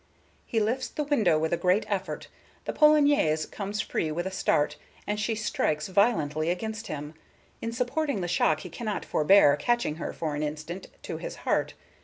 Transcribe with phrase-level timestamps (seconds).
[0.47, 2.27] He lifts the window with a great effort;
[2.65, 7.13] the polonaise comes free with a start, and she strikes violently against him.
[7.61, 11.75] In supporting the shock he cannot forbear catching her for an instant to his heart.